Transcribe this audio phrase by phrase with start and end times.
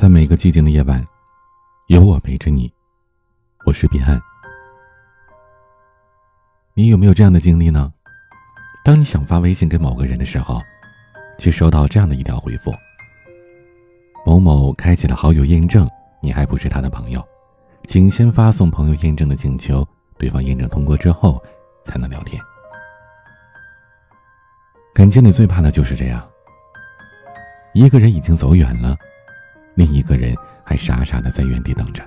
[0.00, 1.06] 在每个寂静的夜晚，
[1.88, 2.72] 有我陪着你。
[3.66, 4.18] 我是彼岸。
[6.72, 7.92] 你有没有这样的经历呢？
[8.82, 10.58] 当你想发微信给某个人的时候，
[11.38, 12.72] 却收到这样的一条回复：
[14.24, 15.86] 某某开启了好友验证，
[16.22, 17.22] 你还不是他的朋友，
[17.86, 19.86] 请先发送朋友验证的请求，
[20.16, 21.38] 对方验证通过之后
[21.84, 22.40] 才能聊天。
[24.94, 26.26] 感情里最怕的就是这样，
[27.74, 28.96] 一个人已经走远了。
[29.80, 32.04] 另一个人还傻傻的在原地等着。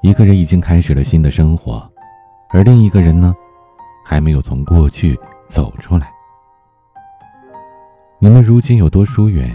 [0.00, 1.86] 一个人已经开始了新的生活，
[2.48, 3.34] 而另一个人呢，
[4.02, 5.14] 还没有从过去
[5.46, 6.10] 走出来。
[8.18, 9.54] 你们如今有多疏远，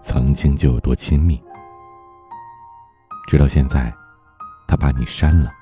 [0.00, 1.42] 曾经就有多亲密。
[3.26, 3.92] 直到现在，
[4.68, 5.52] 他把你删了，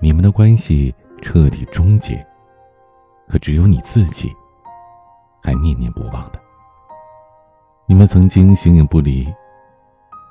[0.00, 0.92] 你们的关系
[1.22, 2.20] 彻底终结。
[3.28, 4.34] 可只有你自己，
[5.40, 6.43] 还念念不忘的。
[7.86, 9.30] 你们曾经形影不离，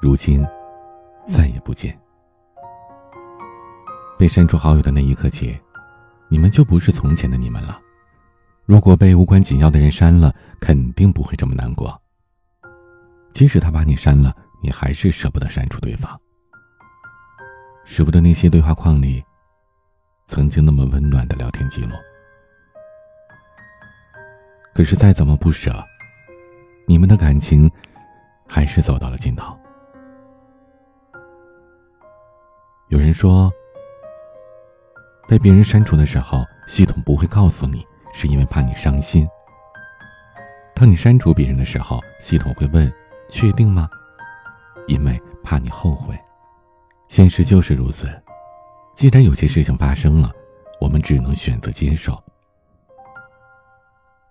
[0.02, 0.44] 如今
[1.24, 1.96] 再也不见。
[4.18, 5.56] 被删除好友的那一刻起，
[6.30, 7.80] 你们就不是从前的你们了。
[8.66, 12.02] 如果被无关紧要的人删了，肯定不会这么难过。
[13.34, 16.20] 即使他把你删了，你还是舍不得删除对方，
[17.86, 19.24] 舍不得那些对话框里
[20.26, 21.92] 曾经那么温暖的聊天记录。
[24.74, 25.72] 可是再怎么不舍。
[26.86, 27.70] 你们的感情
[28.48, 29.58] 还是走到了尽头。
[32.90, 33.52] 有人说，
[35.28, 39.28] 被别人删除的时候，系统不会告诉你，是因为怕你伤心。
[40.76, 42.92] 当你删除别人的时候，系统会问
[43.30, 43.90] ：“确定吗？”
[44.86, 46.20] 因为怕你后悔。
[47.08, 48.10] 现实就是如此。
[48.94, 50.32] 既然有些事情发生了，
[50.80, 52.22] 我们只能选择接受。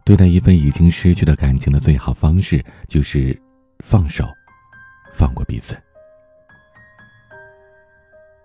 [0.04, 3.40] 对待一份已经失去的感情的最好方式，就是
[3.84, 4.26] 放手，
[5.14, 5.76] 放过彼此。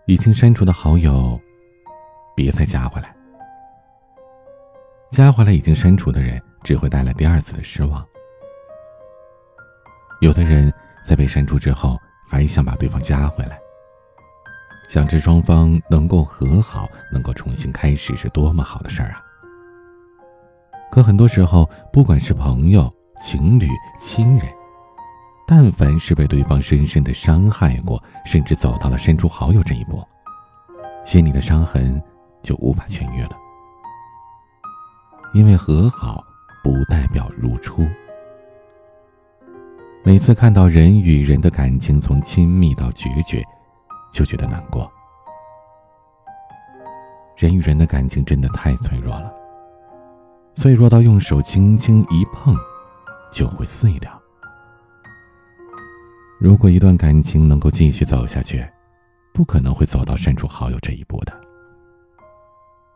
[0.05, 1.39] 已经删除的好友，
[2.35, 3.13] 别再加回来。
[5.09, 8.05] 加回来已经删除的人，只会带来第二次的失望。
[10.21, 10.71] 有的人
[11.03, 13.59] 在被删除之后，还想把对方加回来，
[14.87, 19.23] 想着双方能够和好，能够重新开始，是多么好的事儿啊！
[20.97, 22.91] 可很多时候，不管是朋友、
[23.21, 23.69] 情侣、
[23.99, 24.51] 亲人，
[25.47, 30.03] 但凡是被对方深深的伤害过，甚至走到了删除好友这一步，
[31.05, 32.01] 心里的伤痕
[32.41, 33.37] 就无法痊愈了。
[35.35, 36.25] 因为和好
[36.63, 37.87] 不代表如初。
[40.03, 43.43] 每次看到人与人的感情从亲密到决绝，
[44.11, 44.91] 就觉得难过。
[47.35, 49.31] 人与人的感情真的太脆弱了。
[50.59, 52.57] 脆弱到用手轻轻一碰，
[53.31, 54.19] 就会碎掉。
[56.39, 58.67] 如果一段感情能够继续走下去，
[59.35, 61.41] 不可能会走到删除好友这一步的。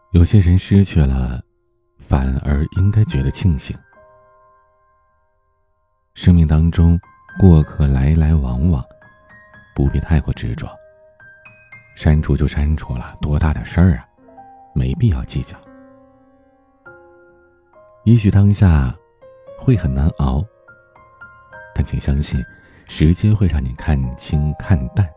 [0.09, 1.39] 有些人失去了，
[1.99, 3.77] 反而应该觉得庆幸。
[6.15, 6.99] 生命当中，
[7.39, 8.83] 过客来来往往，
[9.75, 10.67] 不必太过执着。
[11.95, 14.05] 删除就删除了，多大点事儿啊，
[14.73, 15.55] 没必要计较。
[18.03, 18.95] 也许当下
[19.59, 20.43] 会很难熬，
[21.75, 22.43] 但请相信，
[22.87, 25.07] 时间会让你看清看淡。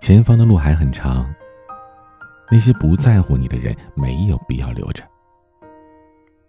[0.00, 1.32] 前方的路还很长，
[2.50, 5.04] 那些不在乎你的人没有必要留着，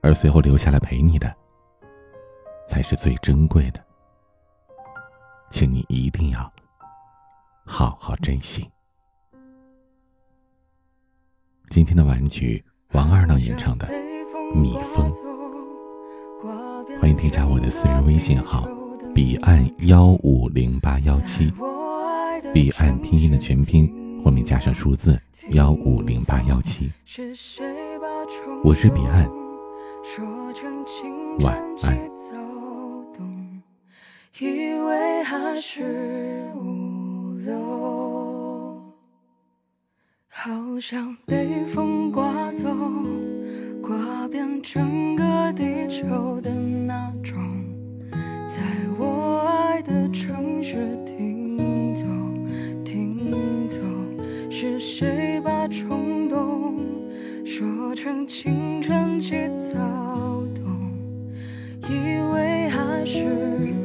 [0.01, 1.31] 而随后留下来陪你的，
[2.67, 3.83] 才是最珍贵的。
[5.51, 6.51] 请你一定要
[7.63, 8.67] 好好珍惜。
[11.69, 12.65] 今天的玩具。
[12.93, 13.87] 王二郎演唱的
[14.55, 15.11] 《蜜蜂》，
[16.99, 18.67] 欢迎添加我的私人微信号：
[19.13, 21.53] 彼岸幺五零八幺七，
[22.51, 25.19] 彼岸拼音的全拼后面加上数字
[25.51, 26.91] 幺五零八幺七。
[28.63, 29.29] 我是彼岸，
[31.41, 32.09] 晚安。
[40.41, 42.65] 好像被风刮走，
[43.81, 47.37] 刮遍整个地球的那种，
[48.47, 48.61] 在
[48.97, 52.05] 我爱的城市停走，
[52.85, 53.81] 停走。
[54.49, 56.85] 是谁把冲动
[57.45, 59.77] 说成青春期躁
[60.55, 60.89] 动？
[61.89, 61.97] 以
[62.31, 63.75] 为还是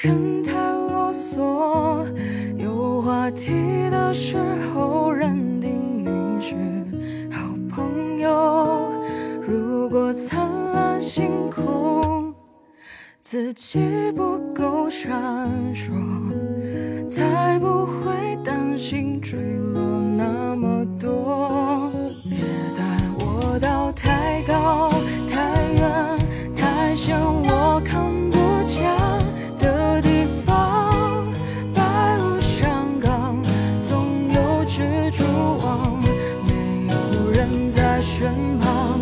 [0.00, 2.06] 人太啰嗦
[2.56, 3.50] 有话题
[3.90, 4.38] 的时
[4.72, 6.54] 候认定你是
[7.32, 8.92] 好朋友。
[9.42, 12.32] 如果灿烂星空
[13.20, 13.80] 自己
[14.12, 15.12] 不够闪
[15.74, 15.90] 烁
[17.08, 19.36] 才不会担心坠
[19.74, 19.82] 落
[20.16, 20.47] 那
[38.18, 38.98] 身旁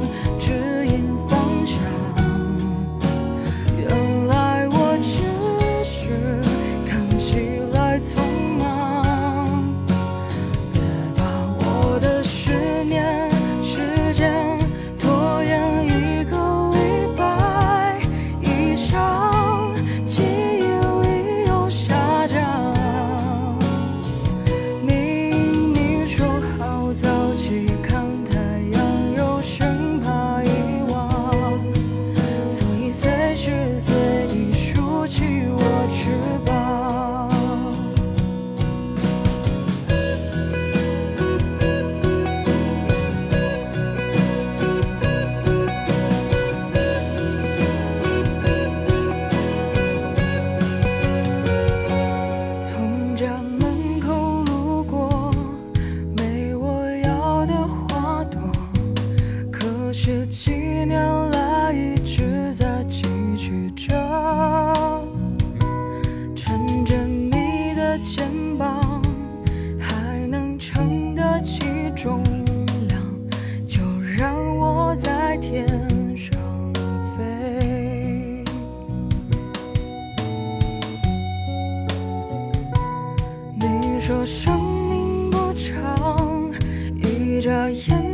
[87.46, 87.52] 这
[87.92, 88.05] 样。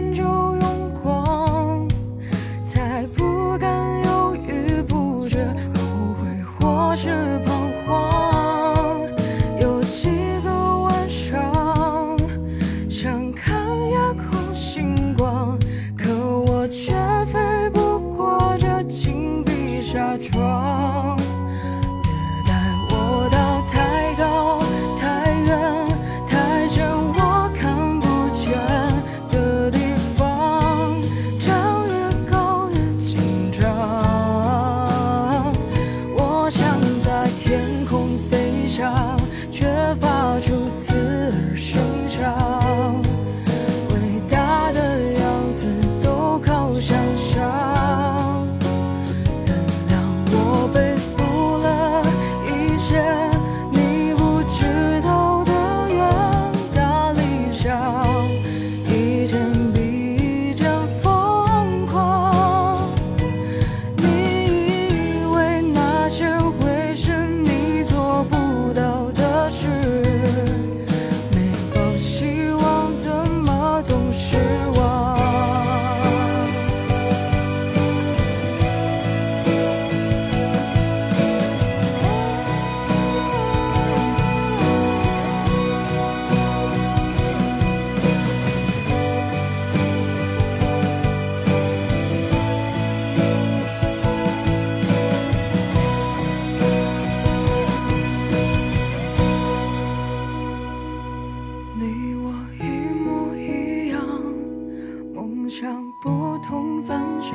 [105.54, 107.34] 想不同凡响，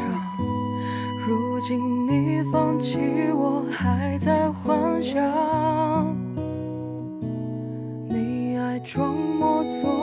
[1.28, 2.98] 如今你放弃，
[3.32, 5.22] 我还在幻想。
[8.10, 9.97] 你爱装模作。